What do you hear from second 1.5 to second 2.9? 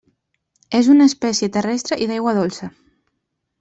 terrestre i d'aigua dolça.